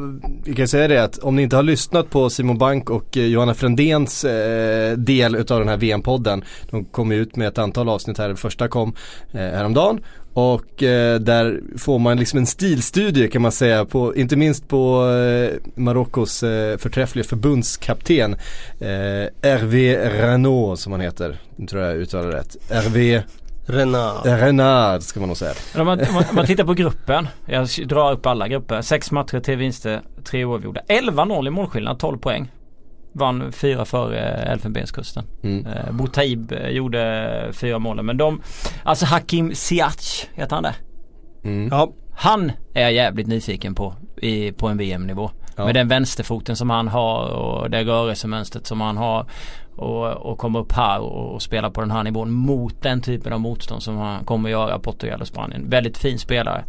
[0.46, 3.26] vi kan säga det att om ni inte har lyssnat på Simon Bank och eh,
[3.26, 6.44] Johanna Frändéns eh, del utav den här VM-podden.
[6.70, 8.96] De kom ut med ett antal avsnitt här, det första kom
[9.32, 10.00] eh, häromdagen.
[10.36, 15.10] Och eh, där får man liksom en stilstudie kan man säga, på, inte minst på
[15.10, 18.34] eh, Marockos eh, förträffliga förbundskapten
[18.80, 18.90] eh,
[19.42, 21.38] Hervé Renault som han heter.
[21.56, 22.58] Nu tror jag uttalar rätt.
[22.72, 23.24] Hervé
[23.66, 24.26] Renard.
[24.26, 25.54] Renard ska man nog säga.
[25.76, 27.28] Om man, om man tittar på gruppen.
[27.46, 28.82] Jag drar upp alla grupper.
[28.82, 30.82] Sex matcher, tre vinster, tre oavgjorda.
[30.88, 32.52] 11-0 i målskillnad, 12 poäng.
[33.18, 35.24] Vann fyra före Elfenbenskusten.
[35.44, 35.66] Mm.
[35.66, 38.42] Eh, Boutaib eh, gjorde fyra målen men de
[38.84, 40.76] Alltså Hakim Ziyech heter han det?
[41.44, 41.70] Mm.
[41.72, 41.94] Ja.
[42.18, 45.32] Han är jag jävligt nyfiken på i, på en VM-nivå.
[45.56, 45.66] Ja.
[45.66, 49.26] Med den vänsterfoten som han har och det rörelsemönstret som han har.
[49.76, 53.34] Och, och komma upp här och, och, spela på den här nivån mot den typen
[53.34, 55.70] av motstånd som han kommer göra Portugal och Spanien.
[55.70, 56.66] Väldigt fin spelare.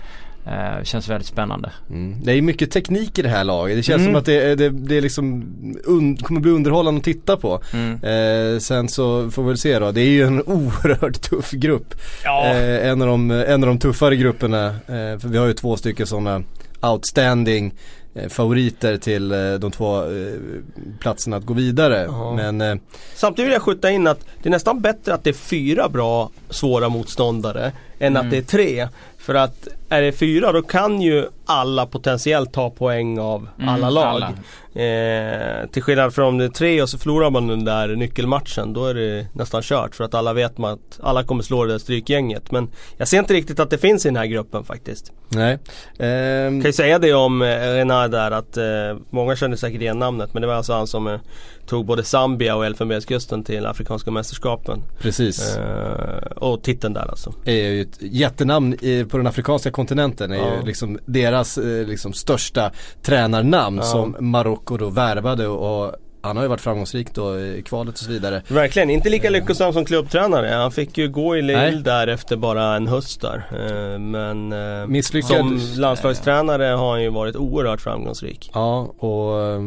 [0.46, 1.72] Uh, känns väldigt spännande.
[1.90, 2.24] Mm.
[2.24, 3.76] Det är mycket teknik i det här laget.
[3.76, 4.12] Det känns mm.
[4.12, 5.42] som att det, det, det liksom
[5.84, 7.60] un, kommer bli underhållande att titta på.
[7.72, 8.04] Mm.
[8.04, 9.92] Uh, sen så får vi väl se då.
[9.92, 11.94] Det är ju en oerhört tuff grupp.
[12.24, 12.52] Ja.
[12.54, 14.74] Uh, en, av de, en av de tuffare grupperna.
[14.86, 16.42] för vi har ju två stycken sådana
[16.80, 17.72] outstanding
[18.16, 20.32] Eh, favoriter till eh, de två eh,
[21.00, 22.08] platserna att gå vidare.
[22.36, 22.80] Men,
[23.14, 26.30] Samtidigt vill jag skjuta in att det är nästan bättre att det är fyra bra
[26.50, 28.24] svåra motståndare än mm.
[28.26, 28.88] att det är tre.
[29.26, 33.90] För att är det fyra då kan ju alla potentiellt ta poäng av mm, alla
[33.90, 34.06] lag.
[34.06, 34.32] Alla.
[34.76, 38.72] Eh, till skillnad från om det är tre och så förlorar man den där nyckelmatchen.
[38.72, 41.72] Då är det nästan kört för att alla vet man att alla kommer slå det
[41.72, 42.50] där strykgänget.
[42.50, 45.12] Men jag ser inte riktigt att det finns i den här gruppen faktiskt.
[45.28, 45.52] Nej.
[45.98, 48.64] Eh, kan ju säga det om eh, Renard där att eh,
[49.10, 50.34] många känner säkert igen namnet.
[50.34, 51.20] Men det var alltså han som eh,
[51.66, 54.82] tog både Zambia och Elfenbenskusten till Afrikanska mästerskapen.
[54.98, 55.56] Precis.
[55.56, 57.34] Eh, och titeln där alltså.
[57.44, 60.56] Det är ju ett jättenamn i, på den afrikanska kontinenten är Ja.
[60.60, 62.70] ju liksom deras eh, liksom största
[63.02, 63.82] tränarnamn Ja.
[63.82, 68.10] som Marocko då värvade och han har ju varit framgångsrik då i kvalet och så
[68.10, 68.42] vidare.
[68.48, 70.54] Verkligen, inte lika lyckosam som klubbtränare.
[70.54, 73.36] Han fick ju gå i Lille där efter bara en höst där.
[73.52, 75.30] Eh, Men eh, Misslyckad.
[75.36, 78.50] som landslagstränare har han ju varit oerhört framgångsrik.
[78.54, 79.60] Ja och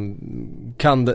[0.77, 1.13] kan,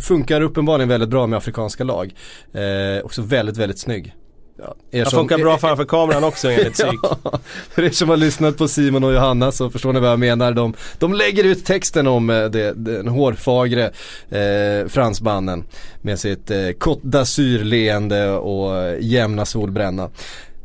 [0.00, 2.14] funkar uppenbarligen väldigt bra med afrikanska lag.
[2.52, 4.14] Eh, också väldigt, väldigt snygg.
[4.58, 7.00] Ja, Han som- funkar bra framför kameran också enligt psyk.
[7.02, 7.38] Ja,
[7.70, 10.52] för er som har lyssnat på Simon och Johanna så förstår ni vad jag menar.
[10.52, 13.84] De, de lägger ut texten om eh, det, den hårfagre
[14.30, 15.64] eh, fransmannen
[16.02, 20.02] med sitt eh, Côte d'Azur leende och eh, jämna solbränna.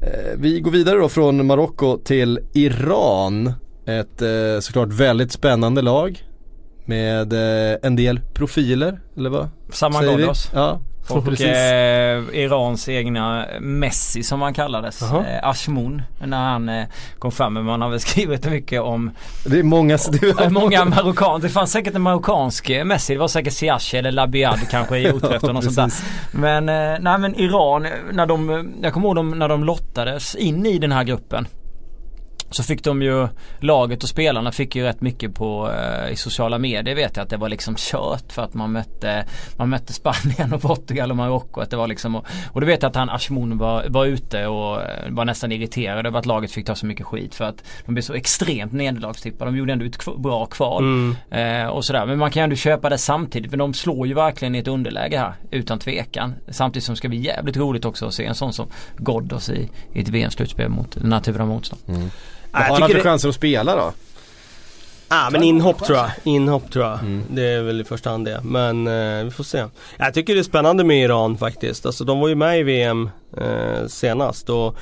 [0.01, 3.54] Eh, vi går vidare då från Marocko till Iran.
[3.86, 6.23] Ett eh, såklart väldigt spännande lag
[6.86, 10.23] med eh, en del profiler, eller vad Samma säger vi?
[10.23, 10.49] Ghoddos.
[10.54, 15.02] Ja, Och eh, Irans egna Messi som han kallades.
[15.02, 16.02] Eh, Ashmoun.
[16.20, 16.86] När han eh,
[17.20, 17.54] kom fram.
[17.54, 19.12] Men man har väl skrivit mycket om
[19.46, 21.40] Det är många, det eh, många marockaner.
[21.40, 23.14] Det fanns säkert en marockansk eh, Messi.
[23.14, 25.92] Det var säkert Siache eller Labiad kanske i Utrecht och något sånt där.
[26.32, 30.66] Men, eh, nej men Iran, när de, jag kommer ihåg dem när de lottades in
[30.66, 31.48] i den här gruppen.
[32.52, 33.28] Så fick de ju,
[33.60, 37.30] laget och spelarna fick ju rätt mycket på eh, i sociala medier vet jag att
[37.30, 39.26] det var liksom kört för att man mötte
[39.58, 41.62] Man mötte Spanien och Portugal och Marocko.
[41.62, 44.48] Att det var liksom och, och då vet jag att han Ashmoun var, var ute
[44.48, 47.64] och eh, var nästan irriterad över att laget fick ta så mycket skit för att
[47.86, 49.52] de blev så extremt nederlagstippade.
[49.52, 50.84] De gjorde ändå ett kv- bra kval.
[50.84, 51.16] Mm.
[51.32, 52.06] Eh, och sådär.
[52.06, 53.52] Men man kan ju ändå köpa det samtidigt.
[53.52, 55.34] Men de slår ju verkligen i ett underläge här.
[55.52, 56.34] Utan tvekan.
[56.48, 59.70] Samtidigt som det ska bli jävligt roligt också att se en sån som Ghoddos i,
[59.94, 61.82] i ett VM-slutspel mot den här typen av motstånd.
[61.86, 63.94] Jag har han det- chanser att spela då?
[65.08, 66.10] Ah, men inhopp tror jag.
[66.24, 67.00] Inhopp tror jag.
[67.00, 67.24] Mm.
[67.30, 68.42] Det är väl i första hand det.
[68.44, 69.66] Men eh, vi får se.
[69.98, 71.86] Jag tycker det är spännande med Iran faktiskt.
[71.86, 74.50] Alltså de var ju med i VM eh, senast.
[74.50, 74.76] Och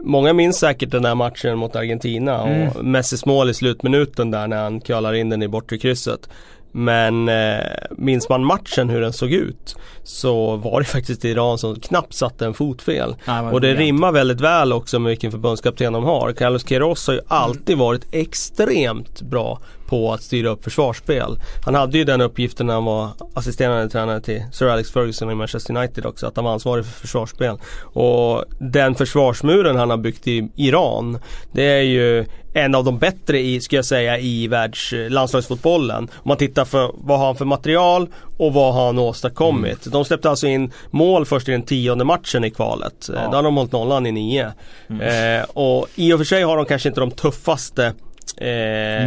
[0.00, 2.90] Många minns säkert den där matchen mot Argentina och Mm.
[2.90, 6.28] Messis mål i slutminuten där när han curlar in den i bortre krysset.
[6.76, 7.60] Men eh,
[7.90, 12.46] minns man matchen hur den såg ut så var det faktiskt Iran som knappt satte
[12.46, 13.16] en fot fel.
[13.24, 13.78] Ja, Och det briljant.
[13.80, 16.32] rimmar väldigt väl också med vilken förbundskapten de har.
[16.32, 21.38] Carlos Queiroz har ju alltid varit extremt bra på att styra upp försvarsspel.
[21.64, 25.34] Han hade ju den uppgiften när han var assisterande tränare till Sir Alex Ferguson i
[25.34, 26.26] Manchester United också.
[26.26, 27.58] Att han var ansvarig för försvarsspel.
[27.82, 31.18] Och den försvarsmuren han har byggt i Iran.
[31.52, 36.08] Det är ju en av de bättre i, ska jag säga, i världs landslagsfotbollen.
[36.12, 39.92] Om man tittar för vad har han för material och vad har han åstadkommit.
[39.92, 43.08] De släppte alltså in mål först i den tionde matchen i kvalet.
[43.08, 44.52] Eh, Då har de hållit nollan i nio.
[44.88, 47.92] Eh, och i och för sig har de kanske inte de tuffaste
[48.36, 48.46] Eh,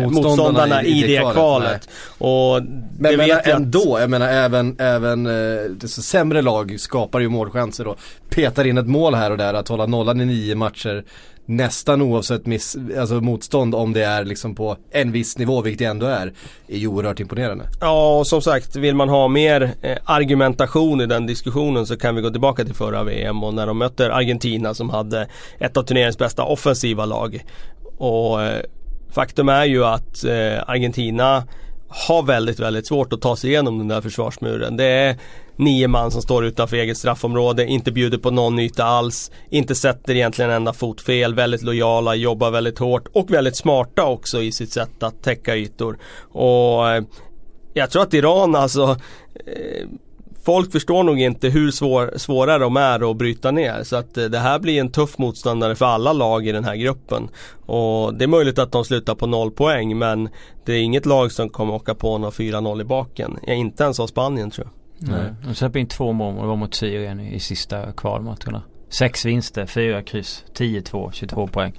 [0.01, 1.89] Motståndarna motståndarna, i- i det kvalet.
[2.17, 2.61] Och
[2.99, 7.97] Men det menar ändå, jag menar även, även eh, sämre lag skapar ju målchanser och
[8.29, 9.53] petar in ett mål här och där.
[9.53, 11.03] Att hålla nollan i nio matcher
[11.49, 15.85] nästan oavsett miss, alltså motstånd om det är liksom på en viss nivå, vilket det
[15.85, 16.33] ändå är,
[16.67, 17.65] är ju oerhört imponerande.
[17.81, 22.15] Ja, och som sagt, vill man ha mer eh, argumentation i den diskussionen så kan
[22.15, 25.27] vi gå tillbaka till förra VM och när de möter Argentina som hade
[25.59, 27.43] ett av turneringens bästa offensiva lag.
[27.97, 28.61] Och eh,
[29.17, 31.43] faktum är ju att eh, Argentina
[31.87, 34.77] har väldigt, väldigt svårt att ta sig igenom den där försvarsmuren.
[34.77, 35.17] Det är
[35.55, 40.15] nio man som står utanför eget straffområde, inte bjuder på någon yta alls, inte sätter
[40.15, 44.51] egentligen en enda fot fel, väldigt lojala, jobbar väldigt hårt och väldigt smarta också i
[44.51, 45.97] sitt sätt att täcka ytor.
[46.31, 47.03] Och eh,
[47.73, 48.97] jag tror att Iran alltså
[49.45, 49.87] eh,
[50.47, 53.83] Folk förstår nog inte hur svår, svåra de är att bryta ner.
[53.83, 56.75] Så att eh, det här blir en tuff motståndare för alla lag i den här
[56.75, 57.29] gruppen.
[57.65, 60.29] Och det är möjligt att de slutar på noll poäng men
[60.65, 63.39] det är inget lag som kommer åka på någon 4-0 i baken.
[63.47, 65.09] Ja, inte ens av Spanien tror jag.
[65.09, 65.33] Nej.
[65.47, 68.61] De släpper in två mål och det var mot Syrien i sista kvalmatcherna.
[68.89, 71.73] Sex vinster, fyra kryss, 10-2, 22 poäng.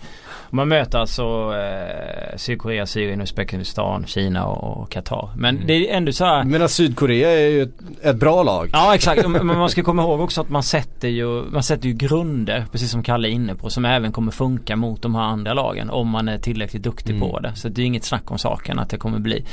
[0.50, 1.22] Man möter alltså
[1.56, 5.30] eh, Sydkorea, Syrien, Uzbekistan, Kina och, Qatar.
[5.36, 6.44] Men det är ändå så här.
[6.44, 8.70] Menar Sydkorea är ju ett, ett bra lag.
[8.72, 11.94] Ja exakt, men man ska komma ihåg också att man sätter ju, man sätter ju
[11.94, 15.54] grunder, precis som Kalle är inne på, som även kommer funka mot de här andra
[15.54, 17.30] lagen om man är tillräckligt duktig Mm.
[17.30, 17.52] på det.
[17.54, 19.44] Så det är inget snack om saken att det kommer bli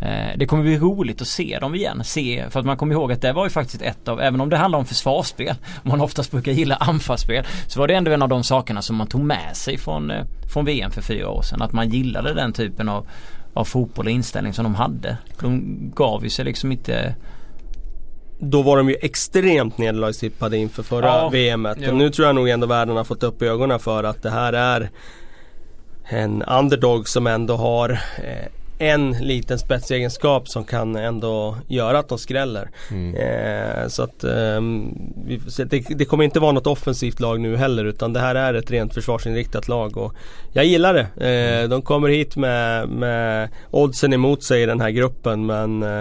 [0.00, 2.04] eh, Det kommer bli roligt att se dem igen.
[2.04, 4.48] Se, för att man kommer ihåg att det var ju faktiskt ett av, även om
[4.48, 6.74] det handlar om försvarsspel, man oftast brukar gilla
[7.04, 10.10] anfallsspel, så var det ändå en av de sakerna som man tog med sig från,
[10.10, 11.62] eh, från VM för fyra år sedan.
[11.62, 13.06] Att man gillade den typen av
[13.56, 15.16] av fotboll och inställning som de hade.
[15.40, 15.62] De
[15.94, 17.14] gav ju sig liksom inte
[18.38, 21.78] Då var de ju extremt nederlagstippade inför förra Ja, VMet.
[21.80, 21.90] jo.
[21.90, 24.52] Och nu tror jag nog ändå världen har fått upp ögonen för att det här
[24.52, 24.90] är
[26.08, 32.18] en underdog som ändå har eh, en liten spetsegenskap som kan ändå göra att de
[32.18, 32.70] skräller.
[32.90, 33.14] Mm.
[33.14, 34.24] Eh, så att
[35.48, 35.64] se.
[35.64, 38.70] Det, det kommer inte vara något offensivt lag nu heller utan det här är ett
[38.70, 39.96] rent försvarsinriktat lag.
[39.96, 40.14] Och
[40.52, 41.26] jag gillar det.
[41.28, 45.98] Eh, de kommer hit med, med oddsen emot sig i den här gruppen men eh,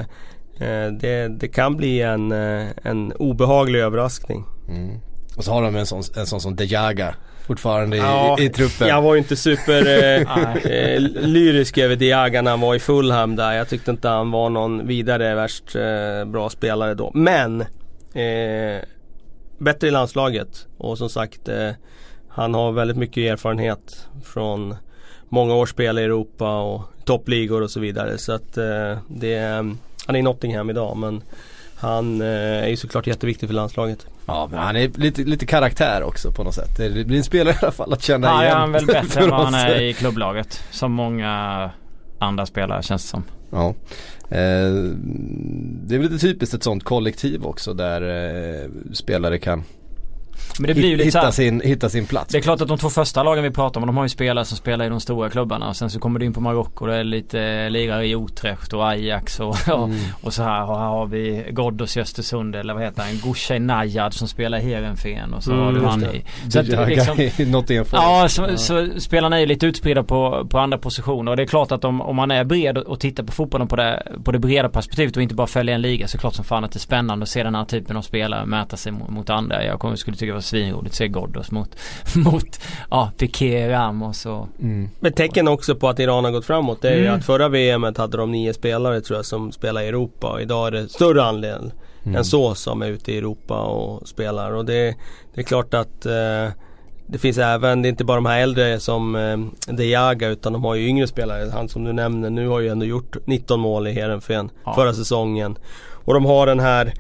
[0.59, 4.45] eh det, det kan bli en, eh, en obehaglig överraskning.
[4.69, 4.99] Mm.
[5.37, 7.15] Och så har de en sån, en sån som Dejaga
[7.47, 8.87] fortfarande ja, i, i, truppen.
[8.87, 13.35] Jag var ju inte super eh, eh, lyrisk över Diaga när han var i Fulham
[13.35, 13.53] där.
[13.53, 17.11] Jag tyckte inte han var någon vidare värst eh, bra spelare då.
[17.13, 17.61] Men
[18.13, 18.81] eh,
[19.57, 21.71] bättre i landslaget och som sagt eh,
[22.27, 24.75] han har väldigt mycket erfarenhet från
[25.29, 28.17] många års spel i Europa och toppligor och så vidare.
[28.17, 29.37] Så att eh, det,
[30.05, 31.23] han är i Nottingham idag men
[31.75, 34.07] han är ju såklart jätteviktig för landslaget.
[34.25, 36.77] Ja men han är lite, lite karaktär också på något sätt.
[36.77, 38.51] Det blir en spelare i alla fall att känna ja, igen.
[38.51, 40.63] Ja han är väl bättre än vad han är i klubblaget.
[40.71, 41.71] Som många
[42.19, 43.23] andra spelare känns det som.
[43.51, 43.67] Ja.
[44.29, 44.73] Eh,
[45.83, 49.63] det är väl lite typiskt ett sånt kollektiv också där eh, spelare kan
[50.59, 52.31] men det blir ju lite hitta, sin, hitta sin plats.
[52.31, 54.45] Det är klart att de två första lagen vi pratar om, de har ju spelare
[54.45, 55.73] som spelar i de stora klubbarna.
[55.73, 59.39] Sen så kommer du in på Marocko, det är lite lirare i Utrecht och Ajax
[59.39, 59.97] och, mm.
[60.21, 60.69] och så här.
[60.69, 63.17] Och här har vi Ghoddos i Östersund eller vad heter han?
[63.23, 66.23] Gouche Najad som spelar i Heerenveen och så mm, har du han i...
[66.49, 68.57] Så att, liksom, något ja, så, ja.
[68.57, 71.31] så spelarna är ju lite utspridda på, på andra positioner.
[71.31, 73.75] Och det är klart att om, om man är bred och tittar på fotbollen på
[73.75, 76.33] det, på det breda perspektivet och inte bara följer en liga så är det klart
[76.33, 78.91] som fan att det är spännande att se den här typen av spelare mäta sig
[78.91, 79.65] mot, mot andra.
[79.65, 81.69] Jag skulle tycka det var svinroligt att se Ghoddos mot,
[82.15, 82.59] mot
[82.89, 84.47] ja, Piqué, Ramos och...
[84.61, 84.89] Mm.
[84.99, 87.03] Men tecken också på att Iran har gått framåt det är mm.
[87.03, 90.41] ju att förra VMet hade de nio spelare tror jag som spelar i Europa och
[90.41, 92.15] idag är det större andel mm.
[92.15, 94.95] än så som är ute i Europa och spelar och det,
[95.33, 96.49] det är klart att eh,
[97.07, 100.63] det finns även, det är inte bara de här äldre som eh, Dejaga utan de
[100.63, 101.49] har ju yngre spelare.
[101.53, 104.73] Han som du nämner nu har ju ändå gjort 19 mål i Heerenveen ja.
[104.73, 105.57] förra säsongen.
[106.05, 106.93] Och de har den här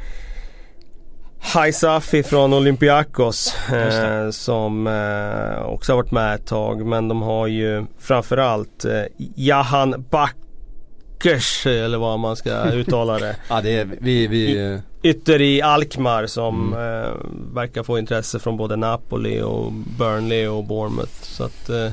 [1.43, 7.47] Haisafi från Olympiakos eh, som eh, också har varit med ett tag men de har
[7.47, 9.03] ju framförallt eh,
[9.35, 13.35] Jahan Backers eller vad man ska uttala det.
[13.49, 17.03] ja det är vi, vi Ytter i Alkmaar som mm.
[17.03, 17.11] eh,
[17.53, 21.21] verkar få intresse från både Napoli och Burnley och Bournemouth.
[21.21, 21.89] Så att eh,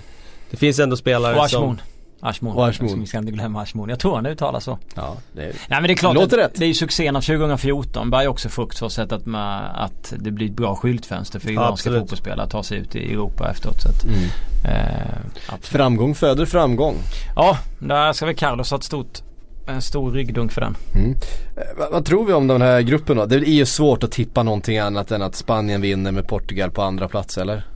[0.51, 1.79] det finns ändå spelare som
[2.21, 2.57] Ashmon.
[2.57, 3.01] Och Ashmon.
[3.01, 3.89] Vi ska inte glömma Ashmon.
[3.89, 4.79] Jag tror han uttalar så.
[4.95, 6.55] Ja, det, är, Nej, men det är klart låter rätt.
[6.55, 10.15] Det är ju succén av 2014 bär ju också frukt så sätt att, man, att
[10.19, 13.51] det blir ett bra skyltfönster för iranska ja, fotbollsspelare att ta sig ut i Europa
[13.51, 13.81] efteråt.
[13.81, 14.19] Så att, mm.
[14.65, 16.97] eh, framgång föder framgång.
[17.37, 19.23] Ja, där ska väl Carlos ha ett stort
[19.67, 20.77] en stor ryggdunk för den.
[20.95, 21.17] Mm.
[21.57, 23.27] Eh, vad tror vi om den här gruppen då?
[23.27, 26.83] Det är ju svårt att tippa någonting annat än att Spanien vinner med Portugal på
[26.83, 27.67] andra plats eller?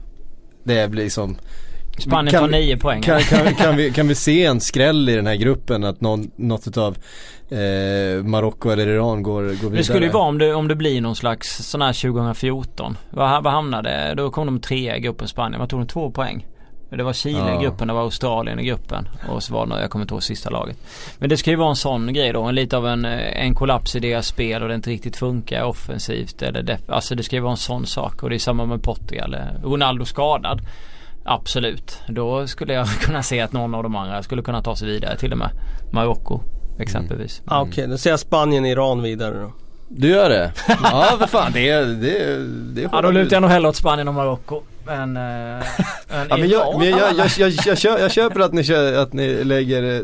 [0.63, 1.37] Det blir som
[1.97, 3.01] Spanien kan, tar 9 poäng.
[3.01, 6.31] Kan, kan, kan, vi, kan vi se en skräll i den här gruppen att någon,
[6.35, 6.97] något utav
[7.49, 9.75] eh, Marocko eller Iran går, går vidare?
[9.75, 12.97] Det skulle ju vara om det, om det blir någon slags sån här 2014.
[13.09, 15.59] Vad, vad hamnade Då kom de trea i gruppen Spanien.
[15.59, 15.87] Vad tog de?
[15.87, 16.45] Två poäng?
[16.89, 17.59] Det var Chile ja.
[17.59, 20.23] i gruppen, det var Australien i gruppen och så var det, jag kommer inte ihåg
[20.23, 20.77] sista laget.
[21.17, 23.95] Men det ska ju vara en sån grej då, en, lite av en, en kollaps
[23.95, 27.41] i deras spel och det inte riktigt funkar offensivt eller def- Alltså det ska ju
[27.41, 29.35] vara en sån sak och det är samma med Portugal.
[29.63, 30.61] Ronaldo skadad.
[31.25, 32.01] Absolut.
[32.07, 35.17] Då skulle jag kunna se att någon av de andra skulle kunna ta sig vidare
[35.17, 35.49] till och med.
[35.93, 36.41] Marocko
[36.79, 37.39] exempelvis.
[37.39, 37.53] Mm.
[37.53, 37.87] Ah, Okej, okay.
[37.87, 39.51] då ser jag Spanien-Iran vidare då.
[39.87, 40.51] Du gör det?
[40.83, 42.37] Ja för fan det, det,
[42.73, 44.61] det Ja då lutar jag nog hellre åt Spanien och Marocko.
[44.85, 45.23] Men, äh,
[46.29, 49.13] ja, men jag, men jag, jag, jag, jag, köper, jag köper att ni, kör, att
[49.13, 50.01] ni lägger eh,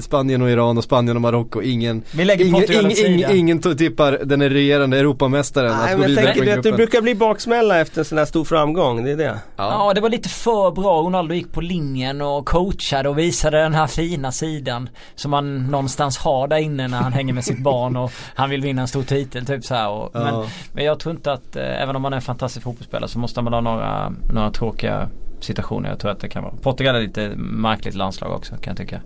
[0.00, 1.62] Spanien och Iran och Spanien och Marocko.
[1.62, 6.34] Ingen, Vi lägger ingen, ing, ing, ingen tippar den regerande Europamästaren Nej, att gå vidare
[6.34, 6.62] från gruppen.
[6.62, 9.24] Det brukar bli baksmälla efter en sån här stor framgång, det är det.
[9.24, 9.38] Ja.
[9.56, 11.00] ja det var lite för bra.
[11.00, 14.88] Ronaldo gick på linjen och coachade och visade den här fina sidan.
[15.14, 18.62] Som man någonstans har där inne när han hänger med sitt barn och han vill
[18.62, 20.24] vinna en stor titel typ så och, ja.
[20.24, 23.18] men, men jag tror inte att, eh, även om man är en fantastisk fotbollsspelare så
[23.18, 25.08] måste man ha några några tråkiga
[25.40, 25.88] situationer.
[25.88, 26.54] Jag tror att det kan vara.
[26.62, 29.00] Portugal är lite märkligt landslag också kan jag tycka.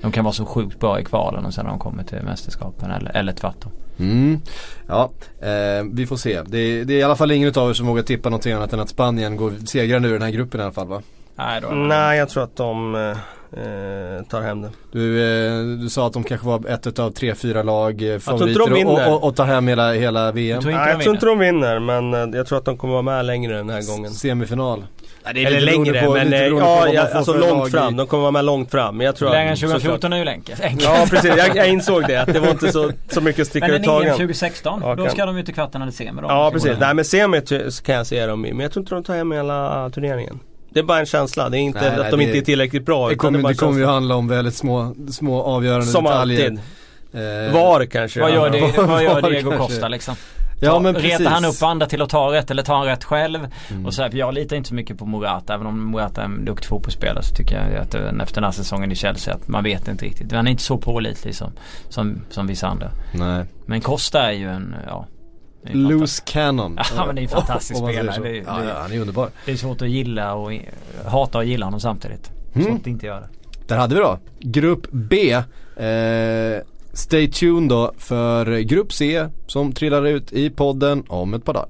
[0.00, 2.90] De kan vara så sjukt bra i kvalen och sen när de kommer till mästerskapen
[2.90, 3.72] eller, eller tvärtom.
[3.98, 4.40] Mm.
[4.86, 6.42] Ja, eh, vi får se.
[6.42, 8.72] Det är, det är, i alla fall ingen av er som vågar tippa någonting annat
[8.72, 11.02] än att Spanien går segrande ur den här gruppen i alla fall va?
[11.36, 12.94] Nej, då Nej jag tror att de
[13.56, 14.70] eh, eh, tar hem det.
[14.92, 18.86] Du, eh, du sa att de kanske var ett av tre, fyra lag eh, favoriter
[18.86, 20.62] och, och, och, tar hem hela, hela VM.
[20.64, 23.24] Nej, jag tror inte de vinner men eh, jag tror att de kommer vara med
[23.24, 24.10] längre den här gången.
[24.10, 24.84] Semifinal.
[25.24, 27.96] Ja, det är Eller längre på, men ja, ja alltså långt fram.
[27.96, 29.00] De kommer vara med långt fram.
[29.00, 30.60] Jag tror längre än 2014 är ju enkelt.
[30.80, 32.16] Ja precis, jag, jag, insåg det.
[32.16, 34.08] Att det var inte så, så mycket att sticka ut tagen.
[34.08, 36.28] Men 2016, ja, då ska de ju till kvarten eller semi då.
[36.28, 37.40] Ja precis, nej men semi
[37.84, 38.52] kan jag se dem i.
[38.52, 40.40] Men jag tror inte de tar hem hela turneringen.
[40.70, 42.86] Det är bara en känsla, det är inte nej, att de det, inte är tillräckligt
[42.86, 43.08] bra.
[43.08, 46.46] Det kommer, det, det kommer ju handla om väldigt små, små avgörande Som detaljer.
[46.46, 46.58] Som
[47.12, 47.46] alltid.
[47.46, 48.20] Eh, var kanske.
[48.20, 50.14] Vad gör, det, vad gör Diego Costa liksom?
[50.62, 51.20] Ja, men precis.
[51.20, 53.48] retar han upp andra till att ta rätt eller tar han rätt själv?
[53.70, 53.86] Mm.
[53.86, 55.54] Och så här, för jag litar inte så mycket på Morata.
[55.54, 58.50] Även om Morata är en duktig fotbollsspelare så tycker jag att eh, efter den här
[58.50, 60.32] säsongen i Chelsea att man vet inte riktigt.
[60.32, 61.52] Han är inte så pålitlig som,
[61.88, 62.90] som, som vissa andra.
[63.14, 63.44] Nej.
[63.66, 65.06] Men Costa är ju en, ja.
[65.62, 66.78] Det Loose cannon.
[66.96, 68.16] Ja, men det är en fantastisk säger spelare.
[68.16, 68.22] så.
[68.22, 69.28] Det- ja, det- ja, han är underbar.
[69.44, 70.52] Det är svårt att gilla och
[71.06, 72.30] hata och gilla honom samtidigt.
[72.54, 72.66] Mm.
[72.66, 73.28] Svårt att inte göra det.
[73.66, 74.18] Där hade vi då.
[74.40, 75.32] Grupp B.
[75.76, 81.54] Eh, stay tuned då för Grupp C som trillar ut i podden om ett par
[81.54, 81.68] dagar.